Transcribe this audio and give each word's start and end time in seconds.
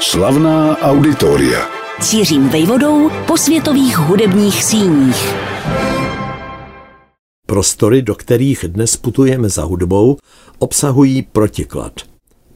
Slavná 0.00 0.78
auditoria. 0.78 1.68
Cířím 2.00 2.48
vejvodou 2.48 3.10
po 3.26 3.36
světových 3.36 3.98
hudebních 3.98 4.64
síních. 4.64 5.34
Prostory, 7.46 8.02
do 8.02 8.14
kterých 8.14 8.64
dnes 8.68 8.96
putujeme 8.96 9.48
za 9.48 9.64
hudbou, 9.64 10.16
obsahují 10.58 11.22
protiklad. 11.22 11.92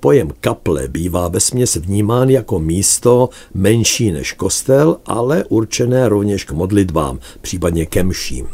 Pojem 0.01 0.31
kaple 0.41 0.89
bývá 0.89 1.29
ve 1.29 1.41
směs 1.41 1.77
vnímán 1.77 2.29
jako 2.29 2.59
místo 2.59 3.29
menší 3.55 4.13
než 4.13 4.33
kostel, 4.33 4.97
ale 5.07 5.45
určené 5.45 6.09
rovněž 6.09 6.45
k 6.45 6.53
modlitbám, 6.53 7.19
případně 7.41 7.87
ke 7.87 8.03
mším. 8.03 8.49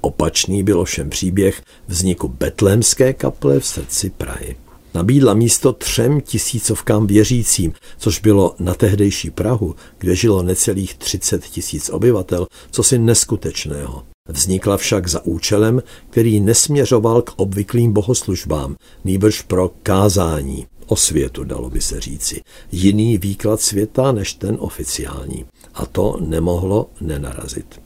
Opačný 0.00 0.62
byl 0.62 0.80
ovšem 0.80 1.10
příběh 1.10 1.62
vzniku 1.86 2.28
betlémské 2.28 3.12
kaple 3.12 3.60
v 3.60 3.66
srdci 3.66 4.10
Prahy. 4.10 4.56
Nabídla 4.94 5.34
místo 5.34 5.72
třem 5.72 6.20
tisícovkám 6.20 7.06
věřícím, 7.06 7.72
což 7.98 8.20
bylo 8.20 8.54
na 8.58 8.74
tehdejší 8.74 9.30
Prahu, 9.30 9.74
kde 9.98 10.16
žilo 10.16 10.42
necelých 10.42 10.94
30 10.94 11.44
tisíc 11.44 11.90
obyvatel, 11.90 12.46
co 12.70 12.82
si 12.82 12.98
neskutečného. 12.98 14.02
Vznikla 14.28 14.76
však 14.76 15.08
za 15.08 15.24
účelem, 15.24 15.82
který 16.10 16.40
nesměřoval 16.40 17.22
k 17.22 17.32
obvyklým 17.36 17.92
bohoslužbám, 17.92 18.76
nýbrž 19.04 19.42
pro 19.42 19.70
kázání, 19.82 20.66
o 20.86 20.96
světu, 20.96 21.44
dalo 21.44 21.70
by 21.70 21.80
se 21.80 22.00
říci. 22.00 22.42
Jiný 22.72 23.18
výklad 23.18 23.60
světa 23.60 24.12
než 24.12 24.34
ten 24.34 24.56
oficiální. 24.60 25.44
A 25.74 25.86
to 25.86 26.16
nemohlo 26.20 26.90
nenarazit. 27.00 27.80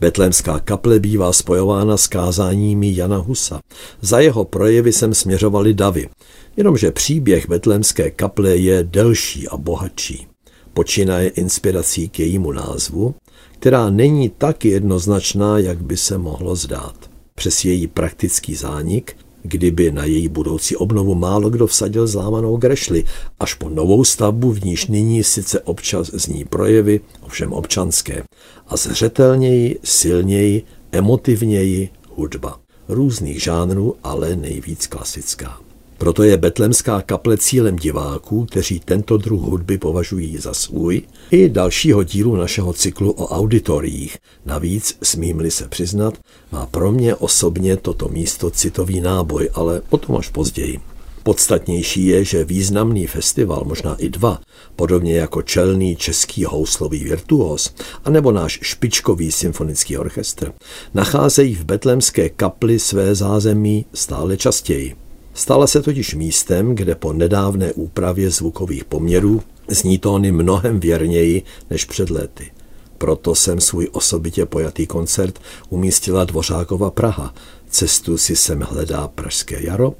Betlémská 0.00 0.58
kaple 0.58 1.00
bývá 1.00 1.32
spojována 1.32 1.96
s 1.96 2.06
kázáními 2.06 2.96
Jana 2.96 3.16
Husa. 3.16 3.60
Za 4.00 4.20
jeho 4.20 4.44
projevy 4.44 4.92
sem 4.92 5.14
směřovali 5.14 5.74
davy. 5.74 6.08
Jenomže 6.56 6.90
příběh 6.90 7.48
Betlémské 7.48 8.10
kaple 8.10 8.56
je 8.56 8.84
delší 8.84 9.48
a 9.48 9.56
bohatší. 9.56 10.26
Počínaje 10.74 11.28
inspirací 11.28 12.08
k 12.08 12.18
jejímu 12.18 12.52
názvu, 12.52 13.14
která 13.52 13.90
není 13.90 14.28
tak 14.28 14.64
jednoznačná, 14.64 15.58
jak 15.58 15.82
by 15.82 15.96
se 15.96 16.18
mohlo 16.18 16.56
zdát. 16.56 17.10
Přes 17.34 17.64
její 17.64 17.86
praktický 17.86 18.54
zánik 18.54 19.16
kdyby 19.42 19.92
na 19.92 20.04
její 20.04 20.28
budoucí 20.28 20.76
obnovu 20.76 21.14
málo 21.14 21.50
kdo 21.50 21.66
vsadil 21.66 22.06
zlámanou 22.06 22.56
grešli, 22.56 23.04
až 23.40 23.54
po 23.54 23.68
novou 23.68 24.04
stavbu, 24.04 24.52
v 24.52 24.64
níž 24.64 24.86
nyní 24.86 25.24
sice 25.24 25.60
občas 25.60 26.10
zní 26.14 26.44
projevy, 26.44 27.00
ovšem 27.20 27.52
občanské, 27.52 28.22
a 28.68 28.76
zřetelněji, 28.76 29.78
silněji, 29.84 30.62
emotivněji 30.92 31.88
hudba. 32.14 32.60
Různých 32.88 33.42
žánrů, 33.42 33.94
ale 34.02 34.36
nejvíc 34.36 34.86
klasická. 34.86 35.67
Proto 35.98 36.22
je 36.22 36.36
betlemská 36.36 37.02
kaple 37.02 37.38
cílem 37.38 37.76
diváků, 37.76 38.44
kteří 38.44 38.80
tento 38.80 39.16
druh 39.16 39.40
hudby 39.40 39.78
považují 39.78 40.36
za 40.36 40.54
svůj, 40.54 41.02
i 41.30 41.48
dalšího 41.48 42.02
dílu 42.02 42.36
našeho 42.36 42.72
cyklu 42.72 43.10
o 43.10 43.26
auditoriích. 43.26 44.18
Navíc, 44.46 44.98
smím-li 45.02 45.50
se 45.50 45.68
přiznat, 45.68 46.18
má 46.52 46.66
pro 46.66 46.92
mě 46.92 47.14
osobně 47.14 47.76
toto 47.76 48.08
místo 48.08 48.50
citový 48.50 49.00
náboj, 49.00 49.50
ale 49.54 49.82
o 49.90 49.96
tom 49.96 50.16
až 50.16 50.28
později. 50.28 50.80
Podstatnější 51.22 52.06
je, 52.06 52.24
že 52.24 52.44
významný 52.44 53.06
festival, 53.06 53.64
možná 53.66 53.94
i 53.94 54.08
dva, 54.08 54.40
podobně 54.76 55.16
jako 55.16 55.42
čelný 55.42 55.96
český 55.96 56.44
houslový 56.44 57.04
virtuos, 57.04 57.74
anebo 58.04 58.32
náš 58.32 58.58
špičkový 58.62 59.32
symfonický 59.32 59.98
orchestr, 59.98 60.52
nacházejí 60.94 61.54
v 61.54 61.64
betlemské 61.64 62.28
kapli 62.28 62.78
své 62.78 63.14
zázemí 63.14 63.86
stále 63.94 64.36
častěji. 64.36 65.07
Stala 65.38 65.66
se 65.66 65.82
totiž 65.82 66.14
místem, 66.14 66.74
kde 66.74 66.94
po 66.94 67.12
nedávné 67.12 67.72
úpravě 67.72 68.30
zvukových 68.30 68.84
poměrů 68.84 69.42
zní 69.68 69.98
tóny 69.98 70.32
mnohem 70.32 70.80
věrněji 70.80 71.42
než 71.70 71.84
před 71.84 72.10
lety. 72.10 72.50
Proto 72.98 73.34
jsem 73.34 73.60
svůj 73.60 73.88
osobitě 73.92 74.46
pojatý 74.46 74.86
koncert 74.86 75.38
umístila 75.68 76.24
Dvořákova 76.24 76.90
Praha. 76.90 77.34
Cestu 77.70 78.18
si 78.18 78.36
sem 78.36 78.60
hledá 78.60 79.08
Pražské 79.08 79.62
jaro 79.62 79.94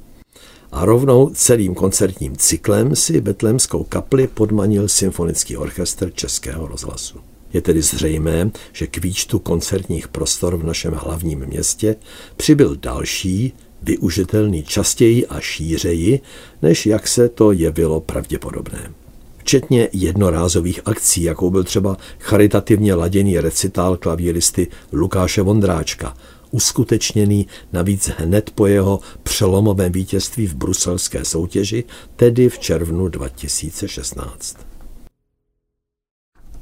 a 0.71 0.85
rovnou 0.85 1.29
celým 1.29 1.75
koncertním 1.75 2.37
cyklem 2.37 2.95
si 2.95 3.21
betlemskou 3.21 3.83
kapli 3.83 4.27
podmanil 4.27 4.87
symfonický 4.87 5.57
orchestr 5.57 6.11
Českého 6.13 6.67
rozhlasu. 6.67 7.19
Je 7.53 7.61
tedy 7.61 7.81
zřejmé, 7.81 8.51
že 8.73 8.87
k 8.87 8.97
výčtu 8.97 9.39
koncertních 9.39 10.07
prostor 10.07 10.57
v 10.57 10.63
našem 10.63 10.93
hlavním 10.93 11.39
městě 11.45 11.95
přibyl 12.37 12.75
další, 12.75 13.53
využitelný 13.81 14.63
častěji 14.63 15.27
a 15.27 15.39
šířeji, 15.39 16.19
než 16.61 16.85
jak 16.85 17.07
se 17.07 17.29
to 17.29 17.51
jevilo 17.51 17.99
pravděpodobné. 17.99 18.91
Včetně 19.37 19.89
jednorázových 19.93 20.79
akcí, 20.85 21.23
jakou 21.23 21.49
byl 21.49 21.63
třeba 21.63 21.97
charitativně 22.19 22.93
laděný 22.93 23.39
recitál 23.39 23.97
klavíristy 23.97 24.67
Lukáše 24.91 25.41
Vondráčka, 25.41 26.17
uskutečněný 26.51 27.47
navíc 27.73 28.09
hned 28.17 28.51
po 28.55 28.67
jeho 28.67 28.99
přelomovém 29.23 29.91
vítězství 29.91 30.47
v 30.47 30.55
bruselské 30.55 31.25
soutěži, 31.25 31.83
tedy 32.15 32.49
v 32.49 32.59
červnu 32.59 33.07
2016. 33.07 34.68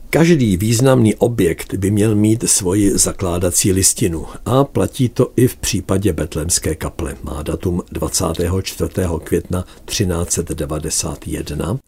Každý 0.09 0.57
významný 0.57 1.16
objekt 1.16 1.73
by 1.73 1.91
měl 1.91 2.16
mít 2.16 2.50
svoji 2.50 2.97
zakládací 2.97 3.72
listinu 3.72 4.25
a 4.45 4.63
platí 4.63 5.09
to 5.09 5.31
i 5.35 5.47
v 5.47 5.56
případě 5.56 6.13
Betlemské 6.13 6.75
kaple. 6.75 7.16
Má 7.23 7.44
datum 7.44 7.81
24. 7.91 8.90
května 9.23 9.66
1391 9.85 11.79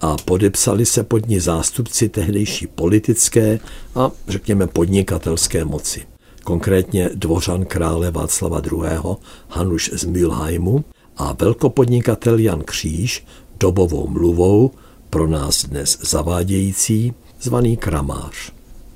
a 0.00 0.16
podepsali 0.24 0.86
se 0.86 1.04
pod 1.04 1.28
ní 1.28 1.40
zástupci 1.40 2.08
tehdejší 2.08 2.66
politické 2.66 3.60
a 3.94 4.10
řekněme 4.28 4.66
podnikatelské 4.66 5.64
moci. 5.64 6.02
Konkrétně 6.44 7.10
dvořan 7.14 7.64
krále 7.64 8.10
Václava 8.10 8.62
II. 8.72 9.16
Hanuš 9.48 9.90
z 9.92 10.04
Mülheimu 10.04 10.84
a 11.16 11.36
velkopodnikatel 11.40 12.38
Jan 12.38 12.62
Kříž 12.62 13.24
dobovou 13.60 14.08
mluvou, 14.08 14.70
pro 15.10 15.26
nás 15.26 15.64
dnes 15.64 15.98
zavádějící, 16.00 17.14
zvaný 17.40 17.76
kramář. 17.76 18.52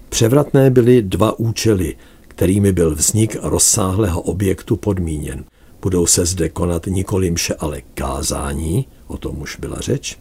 Převratné 0.09 0.71
byly 0.71 1.03
dva 1.03 1.39
účely, 1.39 1.97
kterými 2.29 2.73
byl 2.73 2.95
vznik 2.95 3.37
rozsáhlého 3.43 4.21
objektu 4.21 4.77
podmíněn. 4.77 5.45
Budou 5.83 6.07
se 6.07 6.27
zde 6.27 6.49
konat 6.49 6.87
nikoli 6.87 7.31
mše, 7.31 7.55
ale 7.55 7.81
kázání, 7.95 8.87
o 9.07 9.19
tom 9.19 9.43
už 9.43 9.57
byla 9.57 9.77
řeč, 9.81 10.19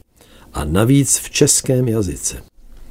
a 0.53 0.65
navíc 0.65 1.17
v 1.17 1.29
českém 1.29 1.87
jazyce. 1.87 2.43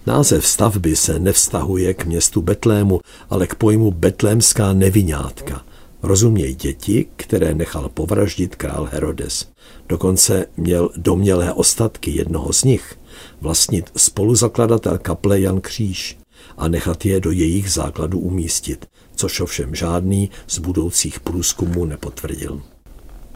Název 0.07 0.47
stavby 0.47 0.97
se 0.97 1.19
nevztahuje 1.19 1.95
k 1.95 2.07
městu 2.07 2.43
Betlému, 2.43 3.01
ale 3.31 3.47
k 3.47 3.55
pojmu 3.55 3.91
betlémská 3.91 4.73
nevinátka. 4.73 5.65
Rozuměj 6.03 6.55
děti, 6.55 7.07
které 7.17 7.55
nechal 7.55 7.89
povraždit 7.89 8.57
král 8.57 8.89
Herodes. 8.93 9.49
Dokonce 9.89 10.47
měl 10.57 10.91
domělé 10.97 11.53
ostatky 11.53 12.11
jednoho 12.11 12.53
z 12.53 12.65
nich 12.65 12.99
vlastnit 13.41 13.91
spoluzakladatel 13.97 14.99
kaple 14.99 15.41
Jan 15.41 15.61
Kříž 15.61 16.19
a 16.57 16.69
nechat 16.69 17.07
je 17.07 17.21
do 17.21 17.31
jejich 17.31 17.73
základů 17.73 18.19
umístit, 18.19 18.87
což 19.17 19.41
ovšem 19.41 19.75
žádný 19.75 20.31
z 20.47 20.59
budoucích 20.59 21.21
průzkumů 21.21 21.85
nepotvrdil. 21.85 22.63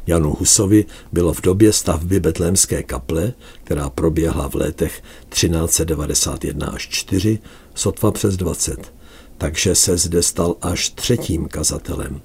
Janu 0.07 0.37
Husovi 0.39 0.85
bylo 1.13 1.33
v 1.33 1.41
době 1.41 1.73
stavby 1.73 2.21
Betlémské 2.21 2.83
kaple, 2.83 3.33
která 3.65 3.91
proběhla 3.91 4.49
v 4.49 4.55
letech 4.55 5.03
1391 5.29 6.67
až 6.67 6.89
4, 6.89 7.39
sotva 7.75 8.11
přes 8.11 8.37
20, 8.37 8.93
takže 9.39 9.75
se 9.75 9.97
zde 9.97 10.23
stal 10.23 10.57
až 10.61 10.91
třetím 10.91 11.49
kazatelem. 11.49 12.21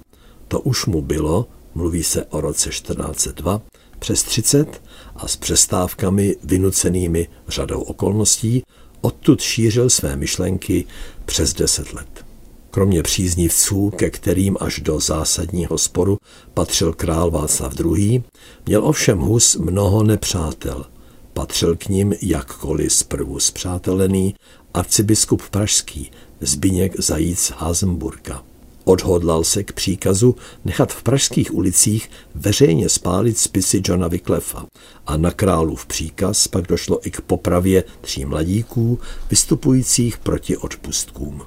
To 0.50 0.60
už 0.60 0.86
mu 0.86 1.02
bylo, 1.02 1.46
mluví 1.74 2.02
se 2.02 2.24
o 2.24 2.40
roce 2.40 2.70
1402, 2.70 3.62
přes 3.98 4.22
30 4.22 4.82
a 5.16 5.28
s 5.28 5.36
přestávkami 5.36 6.36
vynucenými 6.44 7.28
řadou 7.48 7.80
okolností 7.80 8.62
odtud 9.00 9.40
šířil 9.40 9.90
své 9.90 10.16
myšlenky 10.16 10.84
přes 11.24 11.54
10 11.54 11.92
let. 11.92 12.26
Kromě 12.70 13.02
příznivců, 13.02 13.90
ke 13.90 14.10
kterým 14.10 14.56
až 14.60 14.80
do 14.80 15.00
zásadního 15.00 15.78
sporu 15.78 16.18
patřil 16.54 16.92
král 16.92 17.30
Václav 17.30 17.74
II., 17.80 18.22
měl 18.66 18.84
ovšem 18.84 19.18
Hus 19.18 19.56
mnoho 19.56 20.02
nepřátel. 20.02 20.86
Patřil 21.32 21.76
k 21.76 21.88
ním 21.88 22.14
jakkoliv 22.22 22.92
zprvu 22.92 23.40
zpřátelený 23.40 24.34
arcibiskup 24.74 25.42
pražský 25.50 26.10
Zbiněk 26.40 27.00
Zajíc 27.00 27.52
Hazenburka. 27.56 28.49
Odhodlal 28.90 29.44
se 29.44 29.64
k 29.64 29.72
příkazu 29.72 30.36
nechat 30.64 30.92
v 30.92 31.02
pražských 31.02 31.54
ulicích 31.54 32.10
veřejně 32.34 32.88
spálit 32.88 33.38
spisy 33.38 33.82
Johna 33.84 34.08
Wyclefa 34.08 34.66
a 35.06 35.16
na 35.16 35.30
králův 35.30 35.86
příkaz 35.86 36.48
pak 36.48 36.66
došlo 36.66 37.06
i 37.06 37.10
k 37.10 37.20
popravě 37.20 37.84
tří 38.00 38.24
mladíků 38.24 38.98
vystupujících 39.30 40.18
proti 40.18 40.56
odpustkům. 40.56 41.42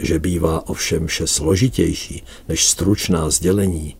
Že 0.00 0.18
bývá 0.18 0.68
ovšem 0.68 1.06
vše 1.06 1.26
složitější 1.26 2.22
než 2.48 2.66
stručná 2.66 3.30
sdělení, 3.30 3.96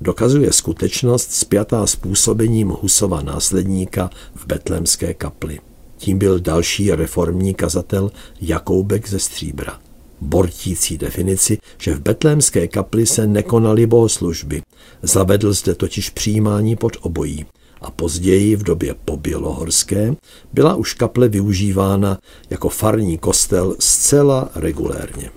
dokazuje 0.00 0.52
skutečnost 0.52 1.32
spjatá 1.32 1.86
s 1.86 1.96
působením 1.96 2.68
Husova 2.68 3.22
následníka 3.22 4.10
v 4.34 4.46
betlemské 4.46 5.14
kapli. 5.14 5.60
Tím 5.96 6.18
byl 6.18 6.40
další 6.40 6.90
reformní 6.90 7.54
kazatel 7.54 8.10
Jakoubek 8.40 9.08
ze 9.08 9.18
Stříbra. 9.18 9.87
Bortící 10.20 10.98
definici, 10.98 11.58
že 11.78 11.94
v 11.94 12.00
betlémské 12.00 12.68
kapli 12.68 13.06
se 13.06 13.26
nekonaly 13.26 13.86
bohoslužby. 13.86 14.62
Zavedl 15.02 15.52
zde 15.52 15.74
totiž 15.74 16.10
přijímání 16.10 16.76
pod 16.76 16.96
obojí 17.00 17.46
a 17.80 17.90
později 17.90 18.56
v 18.56 18.62
době 18.62 18.94
pobělohorské 19.04 20.14
byla 20.52 20.74
už 20.74 20.94
kaple 20.94 21.28
využívána 21.28 22.18
jako 22.50 22.68
farní 22.68 23.18
kostel 23.18 23.76
zcela 23.78 24.50
regulérně. 24.54 25.30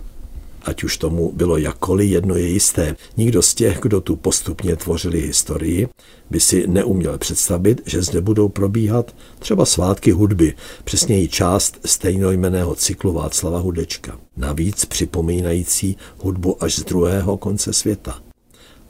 Ať 0.64 0.84
už 0.84 0.98
tomu 0.98 1.32
bylo 1.32 1.58
jakkoliv, 1.58 2.12
jedno 2.12 2.36
je 2.36 2.48
jisté. 2.48 2.96
Nikdo 3.18 3.42
z 3.42 3.54
těch, 3.54 3.80
kdo 3.82 4.02
tu 4.02 4.16
postupně 4.16 4.76
tvořili 4.76 5.22
historii, 5.22 5.88
by 6.30 6.40
si 6.40 6.68
neuměl 6.68 7.18
představit, 7.18 7.82
že 7.86 8.02
zde 8.02 8.22
budou 8.22 8.50
probíhat 8.50 9.16
třeba 9.40 9.66
svátky 9.66 10.12
hudby, 10.12 10.54
přesněji 10.84 11.28
část 11.28 11.80
stejnojmeného 11.86 12.76
cyklu 12.76 13.14
Václava 13.14 13.60
Hudečka. 13.60 14.20
Navíc 14.38 14.86
připomínající 14.86 15.98
hudbu 16.18 16.64
až 16.64 16.76
z 16.76 16.84
druhého 16.84 17.38
konce 17.38 17.74
světa. 17.74 18.20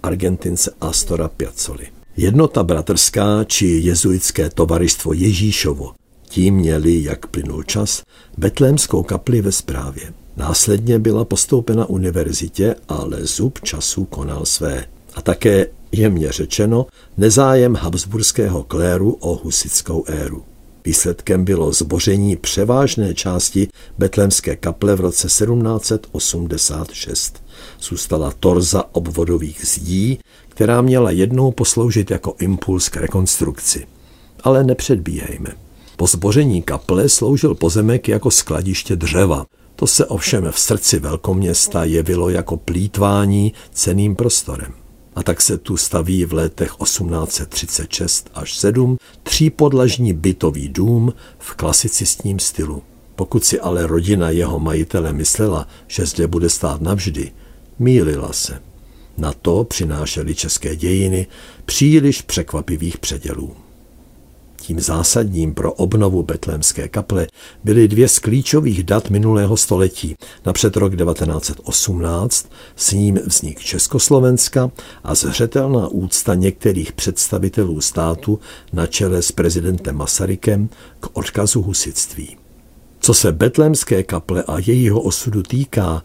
Argentince 0.03 0.74
Astora 0.81 1.27
Piazzoli. 1.27 1.88
Jednota 2.17 2.63
bratrská 2.63 3.44
či 3.44 3.65
jezuitské 3.67 4.50
tovaristvo 4.50 5.13
Ježíšovo, 5.13 5.91
tím 6.31 6.56
měli, 6.56 7.04
jak 7.04 7.28
plynul 7.28 7.63
čas, 7.63 8.04
betlémskou 8.38 9.04
kapli 9.04 9.42
ve 9.42 9.51
správě. 9.51 10.13
Následně 10.38 11.00
byla 11.00 11.25
postoupena 11.25 11.86
univerzitě, 11.86 12.75
ale 12.88 13.25
zub 13.25 13.60
času 13.63 14.06
konal 14.06 14.45
své. 14.45 14.86
A 15.16 15.22
také, 15.22 15.68
jemně 15.92 16.31
řečeno, 16.31 16.86
nezájem 17.18 17.75
habsburského 17.75 18.63
kléru 18.63 19.12
o 19.12 19.36
husickou 19.44 20.04
éru. 20.07 20.44
Výsledkem 20.86 21.45
bylo 21.45 21.74
zboření 21.74 22.36
převážné 22.36 23.13
části 23.13 23.68
betlemské 23.98 24.56
kaple 24.56 24.95
v 24.95 25.00
roce 25.00 25.27
1786. 25.27 27.44
Zůstala 27.81 28.34
torza 28.39 28.84
obvodových 28.92 29.66
zdí, 29.66 30.19
která 30.50 30.81
měla 30.81 31.12
jednou 31.12 31.51
posloužit 31.51 32.12
jako 32.12 32.36
impuls 32.39 32.89
k 32.89 32.98
rekonstrukci. 32.98 33.88
Ale 34.44 34.63
nepředbíhejme. 34.63 35.50
Po 36.01 36.07
zboření 36.07 36.62
kaple 36.62 37.09
sloužil 37.09 37.56
pozemek 37.56 38.07
jako 38.07 38.31
skladiště 38.31 38.95
dřeva, 38.95 39.45
to 39.75 39.88
se 39.88 40.06
ovšem 40.06 40.48
v 40.51 40.59
srdci 40.59 41.00
velkoměsta 41.00 41.83
jevilo 41.83 42.30
jako 42.30 42.57
plítvání 42.57 43.53
ceným 43.71 44.15
prostorem. 44.15 44.74
A 45.15 45.24
tak 45.24 45.42
se 45.42 45.57
tu 45.57 45.77
staví 45.77 46.25
v 46.25 46.33
letech 46.33 46.71
1836 46.83 48.30
až 48.33 48.57
7 48.57 48.98
třípodlažní 49.24 50.13
bytový 50.13 50.69
dům 50.69 51.13
v 51.39 51.56
klasicistním 51.56 52.39
stylu. 52.39 52.83
Pokud 53.15 53.45
si 53.45 53.59
ale 53.59 53.88
rodina 53.88 54.30
jeho 54.30 54.59
majitele 54.59 55.13
myslela, 55.13 55.68
že 55.88 56.06
zde 56.06 56.27
bude 56.27 56.50
stát 56.50 56.81
navždy, 56.81 57.31
mýlila 57.80 58.33
se. 58.33 58.62
Na 59.18 59.33
to 59.33 59.63
přinášely 59.63 60.36
české 60.36 60.75
dějiny 60.75 61.27
příliš 61.65 62.21
překvapivých 62.21 62.98
předělů. 62.98 63.56
Tím 64.71 64.79
zásadním 64.79 65.53
pro 65.53 65.73
obnovu 65.73 66.23
betlémské 66.23 66.88
kaple 66.88 67.27
byly 67.63 67.88
dvě 67.88 68.07
z 68.07 68.19
klíčových 68.19 68.83
dat 68.83 69.09
minulého 69.09 69.57
století. 69.57 70.15
Napřed 70.45 70.77
rok 70.77 70.95
1918, 70.95 72.51
s 72.75 72.91
ním 72.91 73.19
vznik 73.25 73.59
Československa 73.59 74.71
a 75.03 75.15
zřetelná 75.15 75.88
úcta 75.88 76.35
některých 76.35 76.91
představitelů 76.91 77.81
státu 77.81 78.39
na 78.73 78.88
čele 78.88 79.21
s 79.21 79.31
prezidentem 79.31 79.95
Masarykem 79.95 80.69
k 81.00 81.07
odkazu 81.13 81.62
husitství. 81.62 82.38
Co 83.00 83.13
se 83.13 83.31
betlémské 83.31 84.03
kaple 84.03 84.44
a 84.44 84.59
jejího 84.59 85.01
osudu 85.01 85.44
týká, 85.44 86.03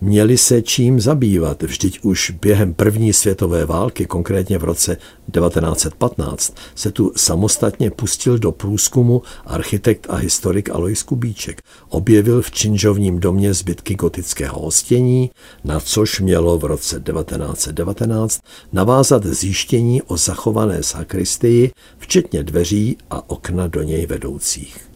měli 0.00 0.38
se 0.38 0.62
čím 0.62 1.00
zabývat. 1.00 1.62
Vždyť 1.62 2.00
už 2.02 2.30
během 2.30 2.74
první 2.74 3.12
světové 3.12 3.66
války, 3.66 4.06
konkrétně 4.06 4.58
v 4.58 4.64
roce 4.64 4.96
1915, 5.32 6.54
se 6.74 6.90
tu 6.90 7.12
samostatně 7.16 7.90
pustil 7.90 8.38
do 8.38 8.52
průzkumu 8.52 9.22
architekt 9.46 10.06
a 10.10 10.16
historik 10.16 10.70
Alois 10.70 11.02
Kubíček. 11.02 11.62
Objevil 11.88 12.42
v 12.42 12.50
činžovním 12.50 13.20
domě 13.20 13.54
zbytky 13.54 13.94
gotického 13.94 14.60
hostění, 14.60 15.30
na 15.64 15.80
což 15.80 16.20
mělo 16.20 16.58
v 16.58 16.64
roce 16.64 17.02
1919 17.12 18.40
navázat 18.72 19.26
zjištění 19.26 20.02
o 20.02 20.16
zachované 20.16 20.82
sakristii, 20.82 21.72
včetně 21.98 22.42
dveří 22.42 22.96
a 23.10 23.30
okna 23.30 23.66
do 23.66 23.82
něj 23.82 24.06
vedoucích. 24.06 24.87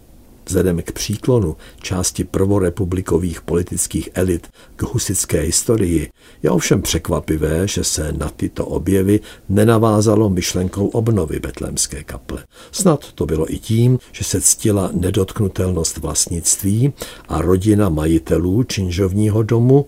Vzhledem 0.47 0.83
k 0.83 0.93
příklonu 0.93 1.57
části 1.83 2.25
prvorepublikových 2.25 3.41
politických 3.41 4.11
elit 4.15 4.49
k 4.77 4.83
husické 4.83 5.41
historii 5.41 6.11
je 6.43 6.51
ovšem 6.51 6.83
překvapivé, 6.83 7.69
že 7.69 7.85
se 7.85 8.13
na 8.13 8.29
tyto 8.29 8.67
objevy 8.67 9.21
nenavázalo 9.49 10.31
myšlenkou 10.31 10.87
obnovy 10.87 11.39
betlémské 11.39 12.05
kaple. 12.05 12.45
Snad 12.73 13.13
to 13.13 13.27
bylo 13.27 13.53
i 13.55 13.59
tím, 13.59 13.99
že 14.13 14.25
se 14.25 14.41
ctila 14.41 14.91
nedotknutelnost 14.93 15.99
vlastnictví 15.99 16.93
a 17.29 17.43
rodina 17.43 17.89
majitelů 17.89 18.63
činžovního 18.63 19.43
domu 19.43 19.87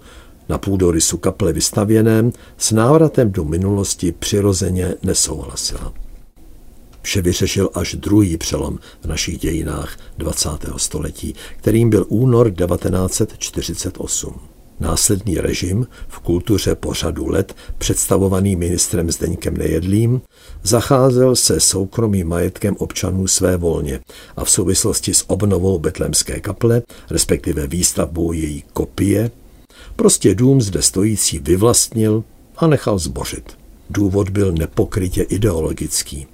na 0.48 0.58
půdorysu 0.58 1.18
kaple 1.18 1.52
vystavěném 1.52 2.32
s 2.58 2.72
návratem 2.72 3.32
do 3.32 3.44
minulosti 3.44 4.12
přirozeně 4.12 4.94
nesouhlasila. 5.02 6.03
Vše 7.04 7.22
vyřešil 7.22 7.70
až 7.74 7.94
druhý 7.94 8.36
přelom 8.36 8.78
v 9.02 9.06
našich 9.06 9.38
dějinách 9.38 9.98
20. 10.18 10.48
století, 10.76 11.34
kterým 11.56 11.90
byl 11.90 12.06
únor 12.08 12.50
1948. 12.50 14.40
Následný 14.80 15.38
režim 15.38 15.86
v 16.08 16.18
kultuře 16.18 16.74
pořadu 16.74 17.28
let, 17.28 17.56
představovaný 17.78 18.56
ministrem 18.56 19.10
Zdeňkem 19.10 19.56
Nejedlým, 19.56 20.20
zacházel 20.62 21.36
se 21.36 21.60
soukromým 21.60 22.28
majetkem 22.28 22.76
občanů 22.78 23.26
své 23.26 23.56
volně 23.56 24.00
a 24.36 24.44
v 24.44 24.50
souvislosti 24.50 25.14
s 25.14 25.24
obnovou 25.30 25.78
betlemské 25.78 26.40
kaple, 26.40 26.82
respektive 27.10 27.66
výstavbou 27.66 28.32
její 28.32 28.64
kopie, 28.72 29.30
prostě 29.96 30.34
dům 30.34 30.60
zde 30.60 30.82
stojící 30.82 31.38
vyvlastnil 31.38 32.24
a 32.56 32.66
nechal 32.66 32.98
zbořit. 32.98 33.58
Důvod 33.90 34.28
byl 34.28 34.52
nepokrytě 34.52 35.22
ideologický. 35.22 36.26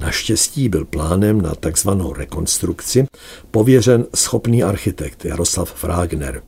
Naštěstí 0.00 0.68
byl 0.68 0.84
plánem 0.84 1.40
na 1.40 1.54
takzvanou 1.54 2.12
rekonstrukci 2.12 3.06
pověřen 3.50 4.06
schopný 4.14 4.62
architekt 4.62 5.24
Jaroslav 5.24 5.74
Fragner. 5.74 6.42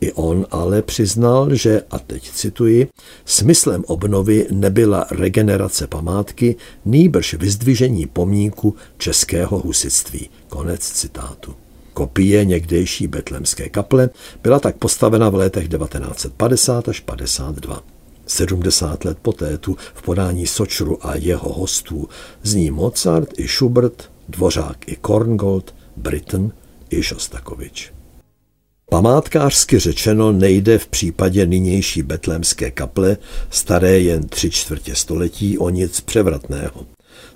I 0.00 0.12
on 0.12 0.46
ale 0.50 0.82
přiznal, 0.82 1.54
že, 1.54 1.82
a 1.90 1.98
teď 1.98 2.30
cituji, 2.30 2.88
smyslem 3.24 3.84
obnovy 3.86 4.46
nebyla 4.50 5.06
regenerace 5.10 5.86
památky, 5.86 6.56
nýbrž 6.84 7.34
vyzdvižení 7.34 8.06
pomníku 8.06 8.76
českého 8.98 9.58
husitství. 9.58 10.30
Konec 10.48 10.80
citátu. 10.80 11.54
Kopie 11.92 12.44
někdejší 12.44 13.06
betlemské 13.06 13.68
kaple 13.68 14.10
byla 14.42 14.60
tak 14.60 14.76
postavena 14.76 15.28
v 15.28 15.34
letech 15.34 15.68
1950 15.68 16.88
až 16.88 17.00
52. 17.00 17.97
70 18.28 19.04
let 19.04 19.18
poté 19.22 19.58
tu 19.58 19.76
v 19.94 20.02
podání 20.02 20.46
Sočru 20.46 21.06
a 21.06 21.14
jeho 21.16 21.52
hostů 21.52 22.08
zní 22.42 22.70
Mozart 22.70 23.28
i 23.38 23.48
Schubert, 23.48 24.10
Dvořák 24.28 24.88
i 24.88 24.96
Korngold, 24.96 25.74
Britten 25.96 26.52
i 26.90 27.02
Šostakovič. 27.02 27.92
Památkářsky 28.90 29.78
řečeno 29.78 30.32
nejde 30.32 30.78
v 30.78 30.86
případě 30.86 31.46
nynější 31.46 32.02
betlémské 32.02 32.70
kaple, 32.70 33.16
staré 33.50 33.98
jen 33.98 34.28
tři 34.28 34.50
čtvrtě 34.50 34.94
století, 34.94 35.58
o 35.58 35.70
nic 35.70 36.00
převratného. 36.00 36.86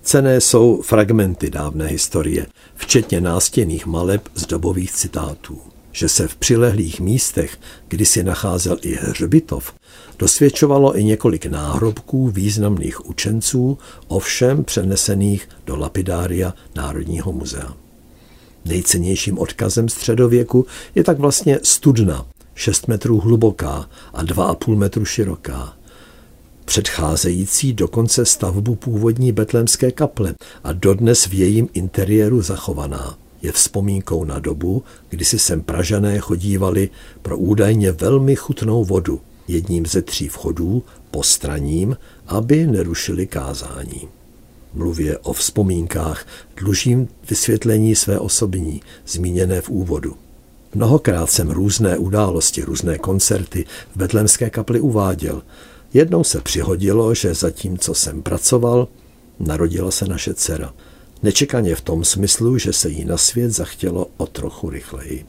Cené 0.02 0.40
jsou 0.40 0.82
fragmenty 0.82 1.50
dávné 1.50 1.86
historie, 1.86 2.46
včetně 2.74 3.20
nástěných 3.20 3.86
maleb 3.86 4.28
z 4.34 4.46
dobových 4.46 4.92
citátů 4.92 5.71
že 5.92 6.08
se 6.08 6.28
v 6.28 6.36
přilehlých 6.36 7.00
místech, 7.00 7.58
kdy 7.88 8.06
si 8.06 8.22
nacházel 8.22 8.76
i 8.82 8.94
hřbitov, 8.94 9.74
dosvědčovalo 10.18 10.98
i 10.98 11.04
několik 11.04 11.46
náhrobků 11.46 12.28
významných 12.28 13.06
učenců, 13.06 13.78
ovšem 14.08 14.64
přenesených 14.64 15.48
do 15.66 15.76
lapidária 15.76 16.54
Národního 16.74 17.32
muzea. 17.32 17.74
Nejcennějším 18.64 19.38
odkazem 19.38 19.88
středověku 19.88 20.66
je 20.94 21.04
tak 21.04 21.18
vlastně 21.18 21.58
studna, 21.62 22.26
6 22.54 22.88
metrů 22.88 23.20
hluboká 23.20 23.88
a 24.14 24.24
2,5 24.24 24.76
metru 24.76 25.04
široká, 25.04 25.76
předcházející 26.64 27.72
dokonce 27.72 28.24
stavbu 28.24 28.74
původní 28.74 29.32
betlémské 29.32 29.90
kaple 29.90 30.34
a 30.64 30.72
dodnes 30.72 31.26
v 31.26 31.34
jejím 31.34 31.68
interiéru 31.72 32.42
zachovaná 32.42 33.21
je 33.42 33.52
vzpomínkou 33.52 34.24
na 34.24 34.38
dobu, 34.38 34.82
kdy 35.08 35.24
si 35.24 35.38
sem 35.38 35.62
Pražané 35.62 36.18
chodívali 36.18 36.90
pro 37.22 37.38
údajně 37.38 37.92
velmi 37.92 38.36
chutnou 38.36 38.84
vodu, 38.84 39.20
jedním 39.48 39.86
ze 39.86 40.02
tří 40.02 40.28
vchodů, 40.28 40.82
postraním, 41.10 41.96
aby 42.26 42.66
nerušili 42.66 43.26
kázání. 43.26 44.08
mluvě 44.74 45.18
o 45.18 45.32
vzpomínkách, 45.32 46.26
dlužím 46.56 47.08
vysvětlení 47.30 47.96
své 47.96 48.18
osobní, 48.18 48.82
zmíněné 49.06 49.60
v 49.60 49.68
úvodu. 49.68 50.16
Mnohokrát 50.74 51.30
jsem 51.30 51.50
různé 51.50 51.98
události, 51.98 52.62
různé 52.62 52.98
koncerty 52.98 53.64
v 53.92 53.96
Betlemské 53.96 54.50
kapli 54.50 54.80
uváděl. 54.80 55.42
Jednou 55.94 56.24
se 56.24 56.40
přihodilo, 56.40 57.14
že 57.14 57.34
zatímco 57.34 57.94
jsem 57.94 58.22
pracoval, 58.22 58.88
narodila 59.40 59.90
se 59.90 60.06
naše 60.06 60.34
dcera. 60.34 60.72
Nečekaně 61.22 61.74
v 61.74 61.80
tom 61.80 62.04
smyslu, 62.04 62.58
že 62.58 62.72
se 62.72 62.88
jí 62.88 63.04
na 63.04 63.16
svět 63.16 63.50
zachtělo 63.50 64.06
o 64.16 64.26
trochu 64.26 64.70
rychleji. 64.70 65.26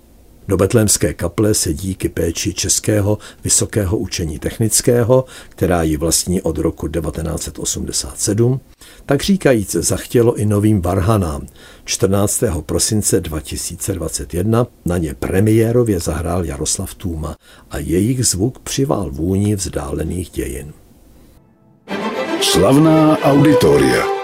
Do 0.48 0.58
betlémské 0.58 1.14
kaple 1.14 1.54
se 1.54 1.74
díky 1.74 2.10
péči 2.10 2.54
Českého 2.54 3.18
vysokého 3.44 3.98
učení 3.98 4.40
technického, 4.40 5.26
která 5.50 5.84
ji 5.84 5.98
vlastní 5.98 6.42
od 6.42 6.58
roku 6.58 6.88
1987, 6.88 8.60
tak 9.06 9.24
říkajíc 9.24 9.72
zachtělo 9.72 10.36
i 10.36 10.46
novým 10.46 10.82
varhanám. 10.82 11.48
14. 11.86 12.44
prosince 12.66 13.22
2021 13.22 14.68
na 14.86 14.98
ně 14.98 15.14
premiérově 15.14 16.00
zahrál 16.00 16.46
Jaroslav 16.46 16.96
Tůma 16.96 17.36
a 17.72 17.78
jejich 17.78 18.26
zvuk 18.26 18.60
přivál 18.60 19.12
vůni 19.12 19.56
vzdálených 19.56 20.30
dějin. 20.30 20.74
Slavná 22.42 23.18
auditoria. 23.18 24.23